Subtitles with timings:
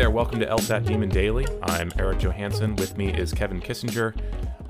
[0.00, 1.46] there, welcome to LSAT Demon Daily.
[1.62, 2.74] I'm Eric Johansson.
[2.76, 4.18] With me is Kevin Kissinger.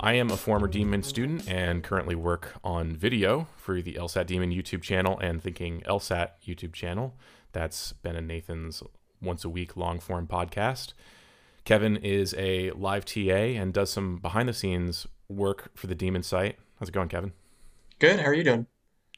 [0.01, 4.51] I am a former Demon student and currently work on video for the LSAT Demon
[4.51, 7.15] YouTube channel and Thinking LSAT YouTube channel.
[7.53, 8.83] That's Ben and Nathan's
[9.21, 10.91] once a week long form podcast.
[11.63, 16.23] Kevin is a live TA and does some behind the scenes work for the Demon
[16.23, 16.57] site.
[16.77, 17.31] How's it going, Kevin?
[17.99, 18.19] Good.
[18.19, 18.67] How are you doing?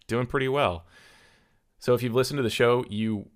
[0.05, 0.85] Doing pretty well.
[1.79, 3.29] So, if you've listened to the show, you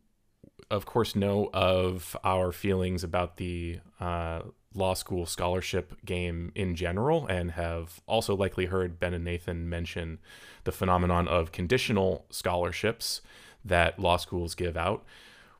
[0.69, 4.41] of course, know of our feelings about the uh,
[4.73, 10.19] law school scholarship game in general, and have also likely heard Ben and Nathan mention
[10.65, 13.21] the phenomenon of conditional scholarships
[13.63, 15.05] that law schools give out.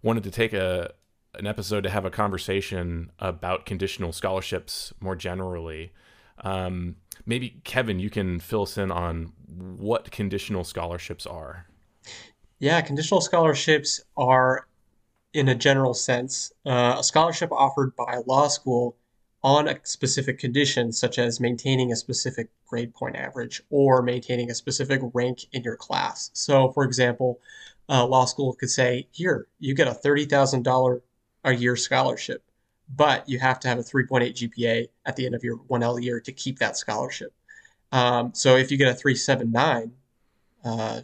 [0.02, 0.92] Wanted to take a
[1.34, 5.92] an episode to have a conversation about conditional scholarships more generally.
[6.44, 11.68] Um, maybe Kevin, you can fill us in on what conditional scholarships are.
[12.60, 14.68] Yeah, conditional scholarships are
[15.34, 18.96] in a general sense, uh, a scholarship offered by a law school
[19.44, 24.56] on a specific condition, such as maintaining a specific grade point average or maintaining a
[24.56, 26.32] specific rank in your class.
[26.34, 27.40] So, for example,
[27.88, 31.02] a law school could say, Here, you get a $30,000
[31.44, 32.44] a year scholarship,
[32.94, 36.20] but you have to have a 3.8 GPA at the end of your 1L year
[36.22, 37.34] to keep that scholarship.
[37.92, 39.92] Um, so, if you get a 379
[40.66, 41.02] uh,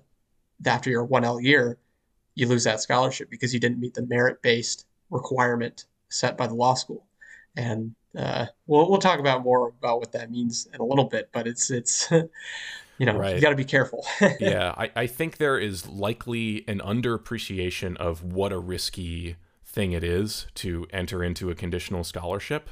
[0.66, 1.78] after your 1L year,
[2.36, 6.54] you lose that scholarship because you didn't meet the merit based requirement set by the
[6.54, 7.06] law school.
[7.56, 11.30] And uh, we'll we'll talk about more about what that means in a little bit,
[11.32, 12.10] but it's it's
[12.98, 13.36] you know right.
[13.36, 14.06] you got to be careful.
[14.40, 20.04] yeah, I, I think there is likely an underappreciation of what a risky thing it
[20.04, 22.70] is to enter into a conditional scholarship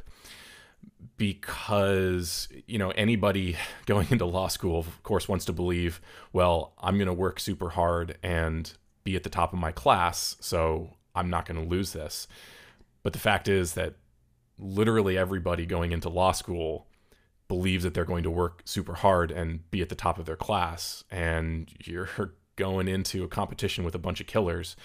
[1.17, 5.99] because you know anybody going into law school of course wants to believe
[6.31, 8.73] well i'm going to work super hard and
[9.03, 12.27] be at the top of my class, so I'm not going to lose this.
[13.03, 13.95] But the fact is that
[14.57, 16.87] literally everybody going into law school
[17.47, 20.35] believes that they're going to work super hard and be at the top of their
[20.35, 22.09] class and you're
[22.55, 24.75] going into a competition with a bunch of killers.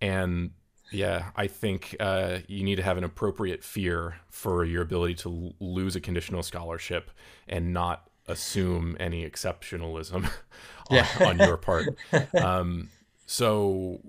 [0.00, 0.52] And
[0.92, 5.28] yeah i think uh, you need to have an appropriate fear for your ability to
[5.28, 7.10] l- lose a conditional scholarship
[7.48, 10.28] and not assume any exceptionalism
[10.90, 11.88] on, on your part.
[12.40, 12.88] Um,
[13.26, 14.00] so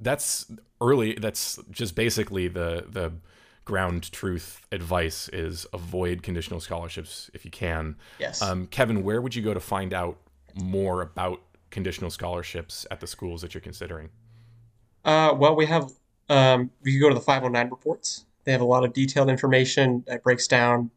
[0.00, 1.14] that's early.
[1.14, 3.12] That's just basically the the
[3.64, 7.96] ground truth advice is avoid conditional scholarships if you can.
[8.18, 8.42] Yes.
[8.42, 10.18] Um, Kevin, where would you go to find out
[10.54, 14.10] more about conditional scholarships at the schools that you're considering?
[15.04, 15.92] Uh, well, we have,
[16.28, 18.26] um, you go to the 509 reports.
[18.44, 20.90] They have a lot of detailed information that breaks down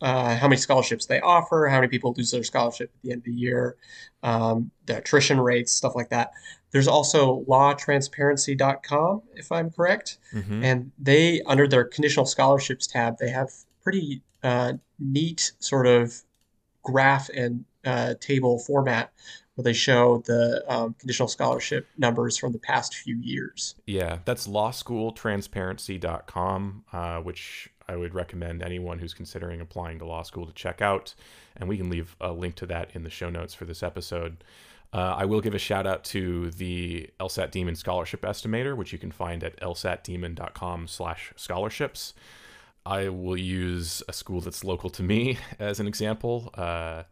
[0.00, 3.20] uh, how many scholarships they offer, how many people lose their scholarship at the end
[3.20, 3.76] of the year,
[4.22, 6.32] um, the attrition rates, stuff like that.
[6.70, 10.18] There's also lawtransparency.com, if I'm correct.
[10.34, 10.64] Mm-hmm.
[10.64, 13.50] And they, under their conditional scholarships tab, they have
[13.82, 16.14] pretty uh, neat sort of
[16.82, 19.12] graph and uh, table format
[19.54, 23.74] where they show the um, conditional scholarship numbers from the past few years.
[23.86, 30.46] Yeah, that's lawschooltransparency.com, uh, which I would recommend anyone who's considering applying to law school
[30.46, 31.14] to check out.
[31.56, 34.44] And we can leave a link to that in the show notes for this episode.
[34.92, 38.98] Uh, I will give a shout out to the LSAT Demon Scholarship Estimator, which you
[38.98, 42.14] can find at lsatdemon.com slash scholarships.
[42.86, 46.50] I will use a school that's local to me as an example.
[46.54, 47.02] Uh,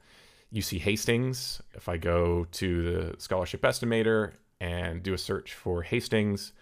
[0.54, 1.60] UC Hastings.
[1.74, 6.52] If I go to the scholarship estimator and do a search for Hastings,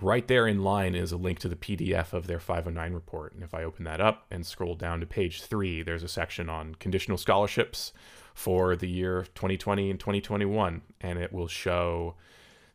[0.00, 3.32] right there in line is a link to the PDF of their 509 report.
[3.32, 6.48] And if I open that up and scroll down to page three, there's a section
[6.48, 7.92] on conditional scholarships
[8.34, 10.82] for the year 2020 and 2021.
[11.00, 12.16] And it will show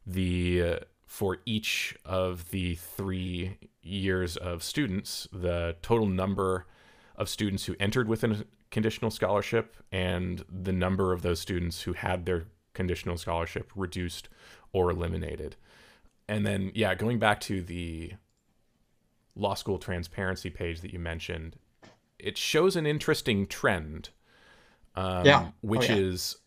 [0.08, 6.66] the, uh, for each of the three years of students, the total number
[7.16, 11.94] of students who entered within a conditional scholarship and the number of those students who
[11.94, 14.30] had their conditional scholarship reduced
[14.72, 15.58] or eliminated
[16.30, 18.14] and then yeah, going back to the
[19.36, 21.58] law school transparency page that you mentioned,
[22.20, 24.10] it shows an interesting trend.
[24.96, 25.48] Um, yeah.
[25.48, 26.00] Oh, which oh, yeah.
[26.00, 26.38] is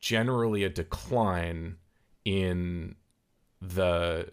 [0.00, 1.76] generally a decline
[2.24, 2.96] in
[3.60, 4.28] the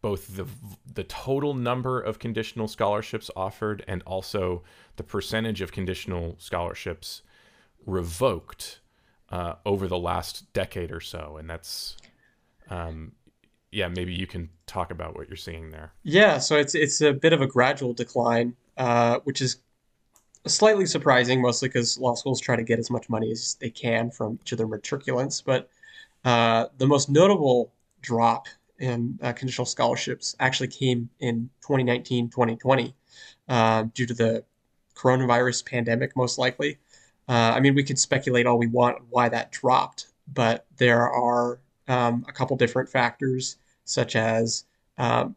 [0.00, 0.46] both the
[0.94, 4.62] the total number of conditional scholarships offered and also
[4.96, 7.22] the percentage of conditional scholarships
[7.86, 8.80] revoked
[9.30, 11.96] uh, over the last decade or so, and that's
[12.70, 13.12] um,
[13.70, 15.92] yeah, maybe you can talk about what you're seeing there.
[16.02, 19.58] Yeah, so it's it's a bit of a gradual decline, uh, which is
[20.46, 24.10] slightly surprising, mostly because law schools try to get as much money as they can
[24.10, 25.42] from each of their matriculants.
[25.44, 25.68] But
[26.24, 28.46] uh, the most notable drop
[28.78, 32.94] in uh, conditional scholarships actually came in 2019 2020
[33.48, 34.44] uh, due to the
[34.94, 36.78] coronavirus pandemic, most likely.
[37.28, 41.60] Uh, I mean, we could speculate all we want why that dropped, but there are
[41.88, 44.64] um, a couple different factors, such as
[44.98, 45.34] um,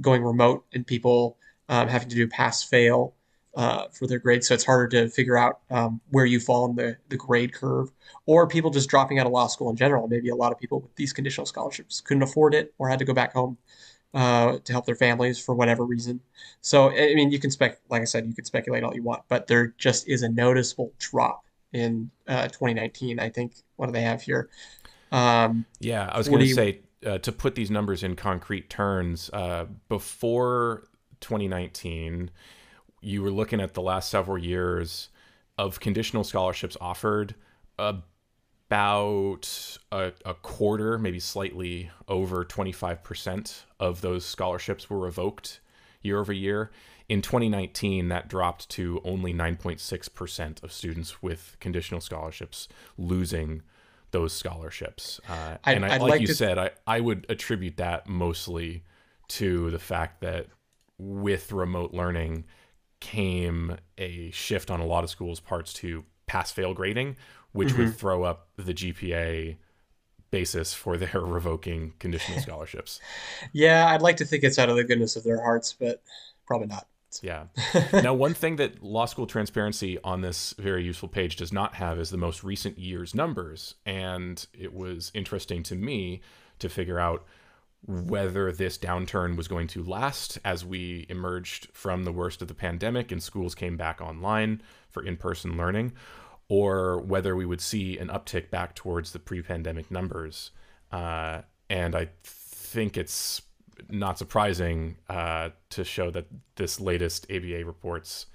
[0.00, 1.36] going remote and people
[1.68, 3.14] um, having to do pass fail
[3.54, 4.48] uh, for their grades.
[4.48, 7.92] So it's harder to figure out um, where you fall in the, the grade curve,
[8.26, 10.08] or people just dropping out of law school in general.
[10.08, 13.04] Maybe a lot of people with these conditional scholarships couldn't afford it or had to
[13.04, 13.58] go back home
[14.14, 16.20] uh, to help their families for whatever reason.
[16.60, 19.22] So, I mean, you can spec, like I said, you can speculate all you want,
[19.28, 23.18] but there just is a noticeable drop in uh, 2019.
[23.18, 24.48] I think what do they have here?
[25.12, 29.30] Um, yeah, I was going to say uh, to put these numbers in concrete terms.
[29.32, 30.88] Uh, before
[31.20, 32.30] 2019,
[33.02, 35.10] you were looking at the last several years
[35.58, 37.34] of conditional scholarships offered.
[37.78, 45.60] About a, a quarter, maybe slightly over 25% of those scholarships were revoked
[46.00, 46.70] year over year.
[47.08, 53.62] In 2019, that dropped to only 9.6% of students with conditional scholarships losing
[54.12, 55.20] those scholarships.
[55.28, 56.34] Uh, and I, like, like, you to...
[56.34, 58.84] said, I, I would attribute that mostly
[59.28, 60.46] to the fact that
[60.98, 62.44] with remote learning
[63.00, 67.16] came a shift on a lot of schools' parts to pass fail grading,
[67.52, 67.82] which mm-hmm.
[67.82, 69.56] would throw up the GPA
[70.30, 73.00] basis for their revoking conditional scholarships.
[73.52, 76.02] yeah, I'd like to think it's out of the goodness of their hearts, but
[76.46, 76.86] probably not.
[77.22, 77.44] Yeah.
[77.92, 81.98] now, one thing that Law School Transparency on this very useful page does not have
[81.98, 83.74] is the most recent year's numbers.
[83.84, 86.20] And it was interesting to me
[86.58, 87.24] to figure out
[87.84, 92.54] whether this downturn was going to last as we emerged from the worst of the
[92.54, 95.92] pandemic and schools came back online for in person learning,
[96.48, 100.52] or whether we would see an uptick back towards the pre-pandemic numbers.
[100.92, 103.42] Uh, and I think it's
[103.90, 106.26] not surprising uh, to show that
[106.56, 108.26] this latest ABA reports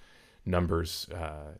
[0.46, 1.56] numbers uh,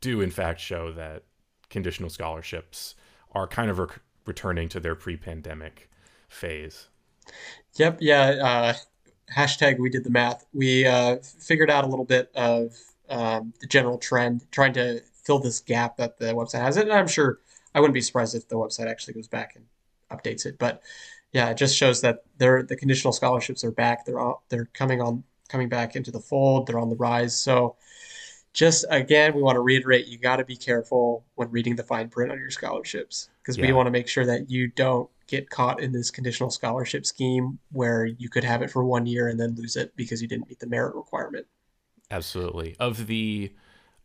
[0.00, 1.24] do in fact show that
[1.68, 2.94] conditional scholarships
[3.32, 3.86] are kind of re-
[4.24, 5.90] returning to their pre-pandemic
[6.28, 6.88] phase.
[7.74, 7.98] Yep.
[8.00, 8.28] Yeah.
[8.28, 8.74] Uh,
[9.34, 10.46] hashtag we did the math.
[10.52, 12.76] We uh, figured out a little bit of
[13.08, 16.76] um, the general trend, trying to fill this gap that the website has.
[16.76, 17.40] It, And I'm sure
[17.74, 19.64] I wouldn't be surprised if the website actually goes back and
[20.10, 20.58] updates it.
[20.58, 20.82] But
[21.32, 24.04] yeah, it just shows that they're the conditional scholarships are back.
[24.04, 26.66] They're all, they're coming on coming back into the fold.
[26.66, 27.38] They're on the rise.
[27.38, 27.76] So
[28.52, 32.08] just again, we want to reiterate: you got to be careful when reading the fine
[32.08, 33.66] print on your scholarships because yeah.
[33.66, 37.58] we want to make sure that you don't get caught in this conditional scholarship scheme
[37.72, 40.48] where you could have it for one year and then lose it because you didn't
[40.48, 41.46] meet the merit requirement.
[42.10, 42.76] Absolutely.
[42.78, 43.52] Of the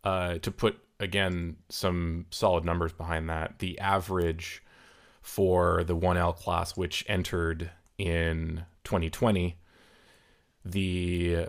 [0.03, 4.63] uh, to put again some solid numbers behind that, the average
[5.21, 9.57] for the 1L class, which entered in 2020,
[10.65, 11.47] the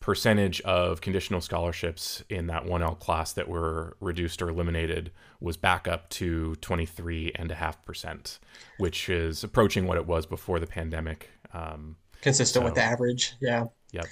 [0.00, 5.86] percentage of conditional scholarships in that 1L class that were reduced or eliminated was back
[5.86, 8.38] up to 23.5%,
[8.78, 11.30] which is approaching what it was before the pandemic.
[11.54, 13.66] Um, Consistent so, with the average, yeah.
[13.92, 14.06] Yep.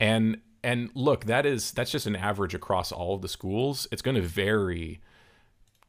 [0.00, 3.86] And and look, that is that's just an average across all of the schools.
[3.90, 5.00] It's going to vary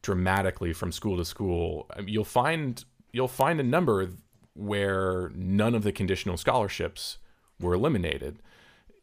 [0.04, 1.90] dramatically from school to school.
[2.06, 4.10] You'll find you'll find a number
[4.54, 7.18] where none of the conditional scholarships
[7.60, 8.40] were eliminated.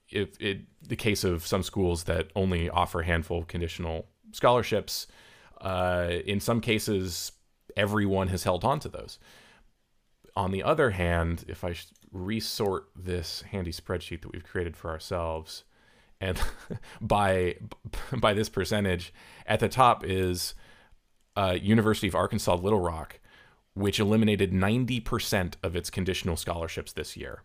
[0.08, 5.08] If it the case of some schools that only offer a handful of conditional scholarships,
[5.60, 7.32] uh, in some cases,
[7.76, 9.18] everyone has held on to those.
[10.36, 11.74] On the other hand, if I
[12.12, 15.64] resort this handy spreadsheet that we've created for ourselves
[16.20, 16.40] and
[17.00, 17.56] by
[18.18, 19.12] by this percentage
[19.46, 20.54] at the top is
[21.36, 23.18] uh, University of Arkansas Little Rock
[23.74, 27.42] which eliminated 90% of its conditional scholarships this year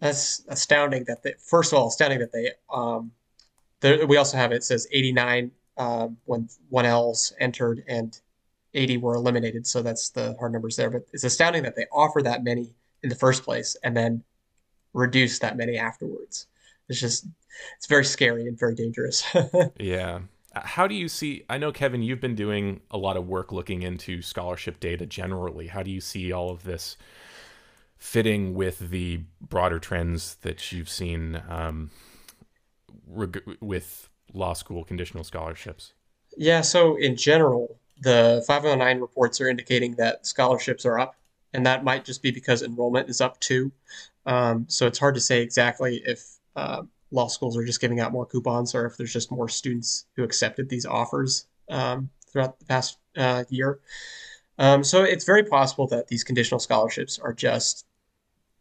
[0.00, 3.12] that's astounding that they first of all astounding that they um
[4.06, 8.20] we also have it says 89 um, when 1Ls entered and
[8.74, 12.22] 80 were eliminated so that's the hard numbers there but it's astounding that they offer
[12.22, 14.22] that many in the first place and then
[14.92, 16.46] reduce that many afterwards.
[16.88, 17.26] It's just
[17.76, 19.24] it's very scary and very dangerous.
[19.78, 20.20] yeah.
[20.54, 23.82] How do you see I know Kevin you've been doing a lot of work looking
[23.82, 25.68] into scholarship data generally.
[25.68, 26.96] How do you see all of this
[27.96, 31.90] fitting with the broader trends that you've seen um,
[33.06, 35.92] reg- with law school conditional scholarships?
[36.36, 41.16] Yeah, so in general, the 509 reports are indicating that scholarships are up
[41.52, 43.72] and that might just be because enrollment is up too.
[44.26, 48.12] Um, so it's hard to say exactly if uh, law schools are just giving out
[48.12, 52.64] more coupons or if there's just more students who accepted these offers um, throughout the
[52.64, 53.80] past uh, year.
[54.58, 57.86] Um, so it's very possible that these conditional scholarships are just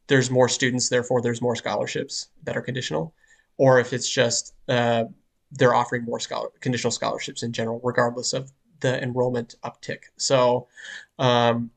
[0.07, 3.13] there's more students, therefore there's more scholarships that are conditional,
[3.57, 5.03] or if it's just uh,
[5.51, 10.03] they're offering more scholar- conditional scholarships in general, regardless of the enrollment uptick.
[10.17, 10.67] So,
[11.19, 11.69] um,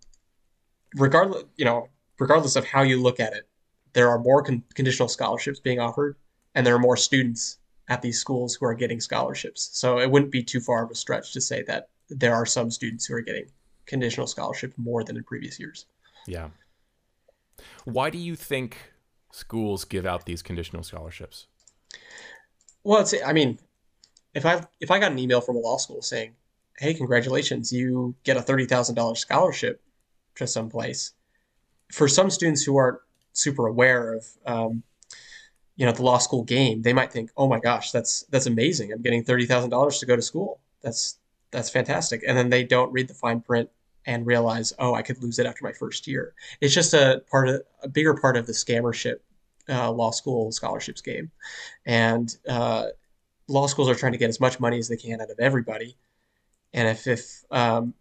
[0.94, 1.88] regardless, you know,
[2.18, 3.48] regardless of how you look at it,
[3.92, 6.16] there are more con- conditional scholarships being offered,
[6.54, 9.70] and there are more students at these schools who are getting scholarships.
[9.72, 12.70] So it wouldn't be too far of a stretch to say that there are some
[12.70, 13.46] students who are getting
[13.86, 15.86] conditional scholarships more than in previous years.
[16.26, 16.48] Yeah.
[17.84, 18.76] Why do you think
[19.32, 21.46] schools give out these conditional scholarships?
[22.84, 23.58] Well, it's I mean,
[24.34, 26.34] if I if I got an email from a law school saying,
[26.78, 29.80] "Hey, congratulations, you get a thirty thousand dollars scholarship
[30.36, 31.12] to some place,"
[31.92, 32.98] for some students who aren't
[33.32, 34.82] super aware of um,
[35.76, 38.92] you know the law school game, they might think, "Oh my gosh, that's that's amazing!
[38.92, 40.60] I'm getting thirty thousand dollars to go to school.
[40.82, 41.18] That's
[41.50, 43.70] that's fantastic." And then they don't read the fine print
[44.06, 47.48] and realize, "Oh, I could lose it after my first year." It's just a part
[47.48, 49.16] of a bigger part of the scammership
[49.68, 51.30] uh, law school scholarships game,
[51.86, 52.86] and uh,
[53.48, 55.96] law schools are trying to get as much money as they can out of everybody.
[56.72, 57.94] And if if um,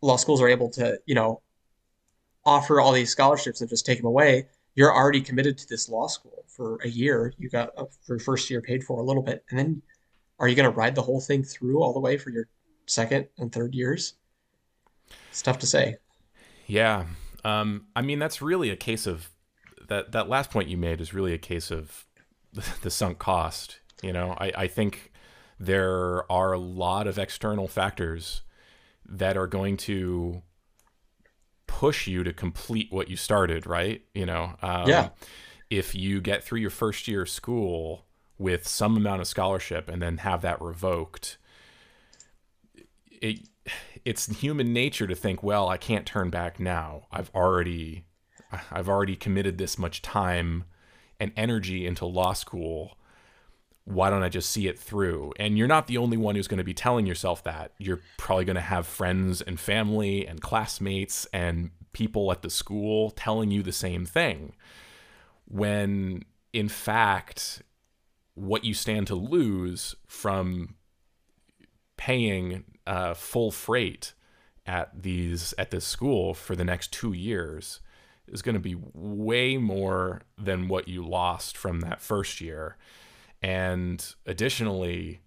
[0.00, 1.42] law schools are able to, you know,
[2.44, 6.06] offer all these scholarships and just take them away, you're already committed to this law
[6.06, 7.32] school for a year.
[7.38, 9.82] You got uh, for first year paid for a little bit, and then
[10.38, 12.46] are you going to ride the whole thing through all the way for your
[12.86, 14.14] second and third years?
[15.30, 15.96] It's tough to say.
[16.66, 17.06] Yeah,
[17.42, 19.30] um, I mean that's really a case of
[19.88, 20.12] that.
[20.12, 22.04] That last point you made is really a case of
[22.82, 23.80] the sunk cost.
[24.02, 25.10] You know, I, I think
[25.58, 28.42] there are a lot of external factors
[29.08, 30.42] that are going to
[31.66, 34.02] push you to complete what you started, right?
[34.14, 35.08] You know, um, yeah.
[35.68, 38.06] If you get through your first year of school
[38.38, 41.38] with some amount of scholarship and then have that revoked,
[43.10, 43.48] it
[44.04, 47.06] it's human nature to think, well, I can't turn back now.
[47.10, 48.04] I've already
[48.70, 50.64] I've already committed this much time
[51.18, 52.96] and energy into law school
[53.86, 55.32] why don't I just see it through?
[55.38, 57.72] And you're not the only one who's going to be telling yourself that.
[57.78, 63.10] You're probably going to have friends and family and classmates and people at the school
[63.10, 64.54] telling you the same thing.
[65.46, 67.62] When in fact,
[68.34, 70.74] what you stand to lose from
[71.96, 74.14] paying uh, full freight
[74.66, 77.80] at these at this school for the next two years
[78.26, 82.76] is going to be way more than what you lost from that first year
[83.46, 85.20] and additionally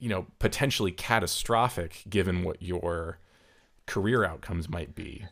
[0.00, 3.20] you know potentially catastrophic given what your
[3.86, 5.24] career outcomes might be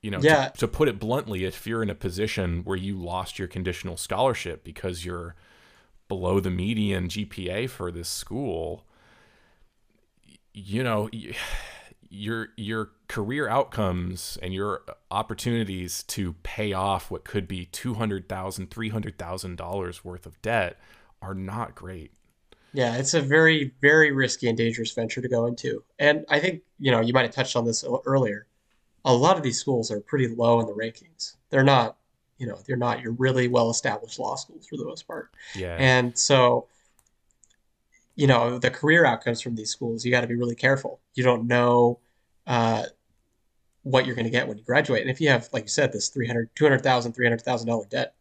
[0.00, 0.48] you know yeah.
[0.48, 3.98] to, to put it bluntly if you're in a position where you lost your conditional
[3.98, 5.34] scholarship because you're
[6.08, 8.86] below the median GPA for this school
[10.54, 11.10] you know
[12.08, 18.26] your your career outcomes and your opportunities to pay off what could be $200,000
[18.68, 20.78] $300,000 worth of debt
[21.22, 22.12] are not great.
[22.72, 25.82] Yeah, it's a very, very risky and dangerous venture to go into.
[25.98, 28.46] And I think, you know, you might have touched on this earlier.
[29.04, 31.36] A lot of these schools are pretty low in the rankings.
[31.48, 31.96] They're not,
[32.38, 35.30] you know, they're not your really well established law schools for the most part.
[35.54, 35.76] Yeah.
[35.78, 36.66] And so,
[38.14, 41.00] you know, the career outcomes from these schools, you got to be really careful.
[41.14, 42.00] You don't know
[42.46, 42.84] uh,
[43.84, 45.02] what you're going to get when you graduate.
[45.02, 48.14] And if you have, like you said, this 300, $200,000, $300,000 debt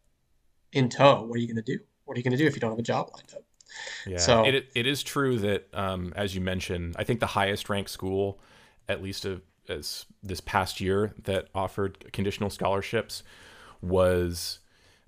[0.71, 1.79] in tow, what are you going to do?
[2.05, 3.43] What are you going to do if you don't have a job lined up?
[4.07, 7.69] Yeah, so it, it is true that, um, as you mentioned, I think the highest
[7.69, 8.39] ranked school,
[8.87, 13.23] at least a, as this past year, that offered conditional scholarships
[13.81, 14.59] was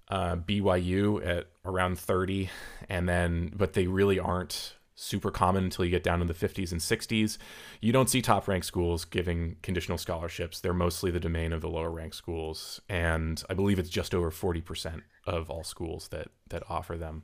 [0.09, 2.49] uh, BYU at around 30.
[2.89, 6.71] And then, but they really aren't super common until you get down in the 50s
[6.71, 7.37] and 60s.
[7.81, 10.59] You don't see top ranked schools giving conditional scholarships.
[10.59, 12.81] They're mostly the domain of the lower ranked schools.
[12.89, 17.23] And I believe it's just over 40% of all schools that, that offer them.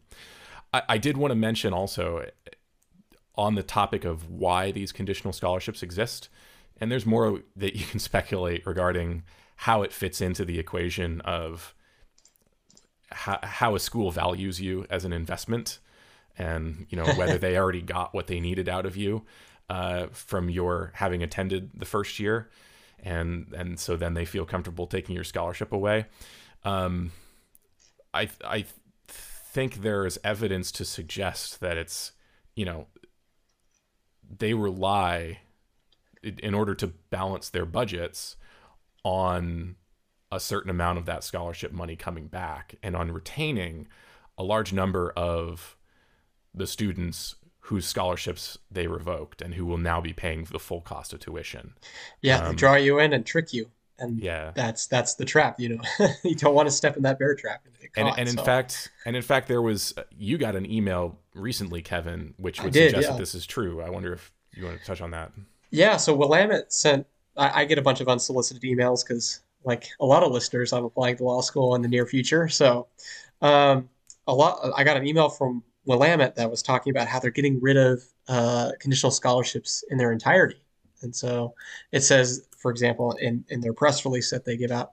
[0.71, 2.29] I, I did want to mention also
[3.35, 6.29] on the topic of why these conditional scholarships exist.
[6.79, 9.23] And there's more that you can speculate regarding
[9.55, 11.73] how it fits into the equation of
[13.09, 15.79] how, how a school values you as an investment
[16.37, 19.23] and you know whether they already got what they needed out of you
[19.69, 22.49] uh, from your having attended the first year,
[22.99, 26.05] and and so then they feel comfortable taking your scholarship away.
[26.63, 27.11] Um,
[28.13, 28.65] I I
[29.07, 32.13] think there is evidence to suggest that it's
[32.55, 32.87] you know
[34.37, 35.39] they rely
[36.23, 38.37] in order to balance their budgets
[39.03, 39.75] on
[40.31, 43.87] a certain amount of that scholarship money coming back and on retaining
[44.37, 45.77] a large number of
[46.53, 47.35] the students
[47.67, 51.73] whose scholarships they revoked and who will now be paying the full cost of tuition.
[52.21, 53.69] Yeah, um, they draw you in and trick you.
[53.99, 55.59] And yeah, that's that's the trap.
[55.59, 58.37] You know, you don't want to step in that bear trap and caught, And, in
[58.37, 62.89] fact, and in fact, there was you got an email recently, Kevin, which would did,
[62.89, 63.11] suggest yeah.
[63.13, 63.81] that this is true.
[63.81, 65.31] I wonder if you want to touch on that.
[65.69, 67.07] Yeah, so Willamette sent.
[67.37, 70.85] I, I get a bunch of unsolicited emails because, like a lot of listeners, I'm
[70.85, 72.49] applying to law school in the near future.
[72.49, 72.87] So,
[73.41, 73.89] um,
[74.27, 74.59] a lot.
[74.75, 78.01] I got an email from Willamette that was talking about how they're getting rid of
[78.27, 80.61] uh, conditional scholarships in their entirety.
[81.01, 81.53] And so
[81.91, 84.91] it says, for example, in, in their press release that they give out,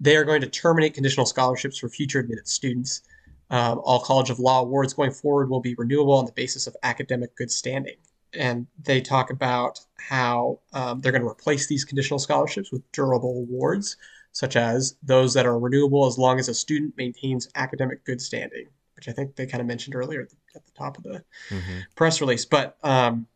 [0.00, 3.02] they are going to terminate conditional scholarships for future admitted students.
[3.50, 6.76] Um, all College of Law awards going forward will be renewable on the basis of
[6.82, 7.96] academic good standing.
[8.32, 13.38] And they talk about how um, they're going to replace these conditional scholarships with durable
[13.38, 13.96] awards,
[14.30, 18.68] such as those that are renewable as long as a student maintains academic good standing
[19.02, 21.24] which I think they kind of mentioned earlier at the, at the top of the
[21.50, 21.80] mm-hmm.
[21.96, 22.44] press release.
[22.44, 23.26] But um,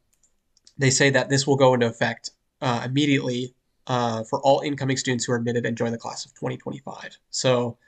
[0.78, 2.30] they say that this will go into effect
[2.61, 3.52] uh, immediately
[3.88, 7.18] uh, for all incoming students who are admitted and join the class of 2025.
[7.30, 7.78] So,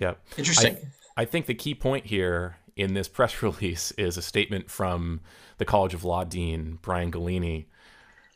[0.00, 0.78] yeah, interesting.
[1.16, 5.20] I, I think the key point here in this press release is a statement from
[5.58, 7.66] the College of Law dean Brian Gallini,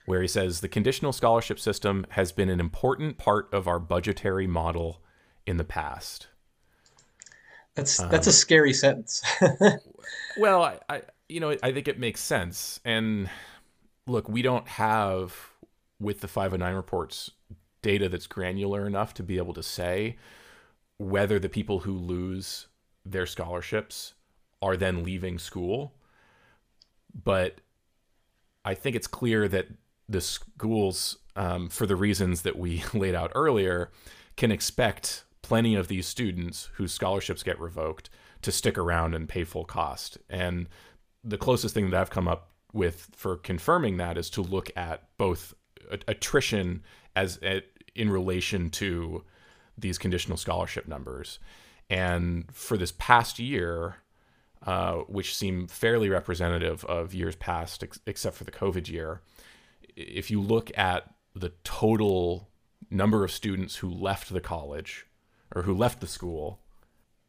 [0.06, 4.46] where he says the conditional scholarship system has been an important part of our budgetary
[4.46, 5.02] model
[5.44, 6.28] in the past.
[7.74, 9.22] That's um, that's a scary sentence.
[10.38, 12.80] well, I, I you know I think it makes sense.
[12.84, 13.30] And
[14.06, 15.36] look, we don't have
[16.00, 17.30] with the 509 reports
[17.82, 20.16] data that's granular enough to be able to say
[20.98, 22.66] whether the people who lose
[23.04, 24.14] their scholarships
[24.60, 25.94] are then leaving school.
[27.24, 27.60] But
[28.64, 29.68] I think it's clear that
[30.08, 33.90] the schools, um, for the reasons that we laid out earlier,
[34.36, 38.10] can expect plenty of these students whose scholarships get revoked
[38.42, 40.18] to stick around and pay full cost.
[40.28, 40.68] And
[41.22, 45.08] the closest thing that I've come up with for confirming that is to look at
[45.18, 45.54] both
[46.06, 46.82] attrition
[47.16, 47.38] as
[47.94, 49.24] in relation to
[49.76, 51.38] these conditional scholarship numbers.
[51.88, 53.96] And for this past year,
[54.64, 59.22] uh, which seem fairly representative of years past, ex- except for the COVID year,
[59.96, 62.50] if you look at the total
[62.90, 65.06] number of students who left the college
[65.54, 66.60] or who left the school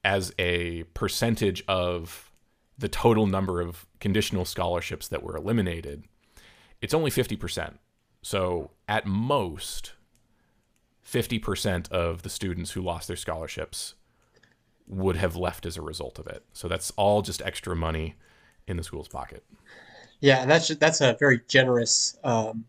[0.03, 2.31] as a percentage of
[2.77, 6.03] the total number of conditional scholarships that were eliminated,
[6.81, 7.75] it's only 50%.
[8.21, 9.93] So at most,
[11.05, 13.95] 50% of the students who lost their scholarships
[14.87, 16.43] would have left as a result of it.
[16.53, 18.15] So that's all just extra money
[18.67, 19.43] in the school's pocket.
[20.19, 22.65] Yeah, that's that's a very generous um,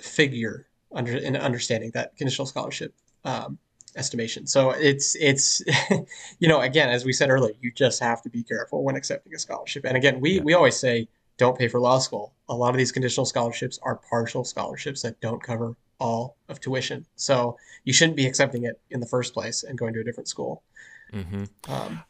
[0.00, 2.92] figure under in understanding that conditional scholarship
[3.24, 3.58] um,
[3.96, 4.46] estimation.
[4.46, 5.62] So it's it's
[6.38, 9.34] you know again as we said earlier, you just have to be careful when accepting
[9.34, 9.84] a scholarship.
[9.84, 10.42] And again, we yeah.
[10.42, 12.32] we always say don't pay for law school.
[12.48, 17.06] A lot of these conditional scholarships are partial scholarships that don't cover all of tuition.
[17.16, 20.28] So you shouldn't be accepting it in the first place and going to a different
[20.28, 20.62] school.
[21.12, 21.44] Mm-hmm.
[21.72, 22.02] Um,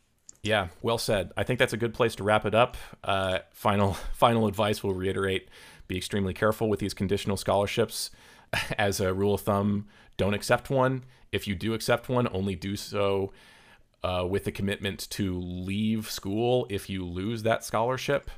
[0.43, 1.33] yeah, well said.
[1.37, 2.77] I think that's a good place to wrap it up.
[3.03, 4.83] Uh, final final advice.
[4.83, 5.49] We'll reiterate:
[5.89, 8.11] be extremely careful with these conditional scholarships.
[8.79, 11.05] As a rule of thumb, don't accept one.
[11.33, 13.33] If you do accept one, only do so
[14.03, 18.31] uh, with the commitment to leave school if you lose that scholarship.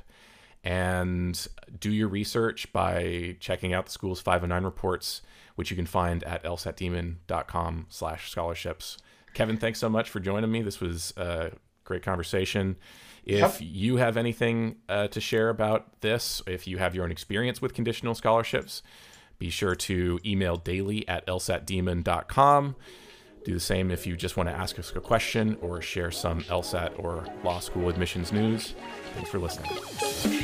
[0.63, 1.47] And
[1.79, 5.21] do your research by checking out the school's 509 reports,
[5.55, 8.97] which you can find at lsatdemon.com slash scholarships.
[9.33, 10.61] Kevin, thanks so much for joining me.
[10.61, 11.51] This was a
[11.85, 12.75] great conversation.
[13.23, 13.57] If yep.
[13.59, 17.73] you have anything uh, to share about this, if you have your own experience with
[17.73, 18.81] conditional scholarships,
[19.39, 22.75] be sure to email daily at lsatdemon.com.
[23.45, 26.43] Do the same if you just want to ask us a question or share some
[26.43, 28.75] LSAT or law school admissions news.
[29.15, 30.38] Thanks for listening.